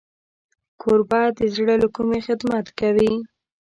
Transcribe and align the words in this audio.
کوربه 0.81 1.21
د 1.37 1.39
زړه 1.55 1.75
له 1.81 1.87
کومي 1.95 2.19
خدمت 2.27 2.67
کوي. 2.79 3.13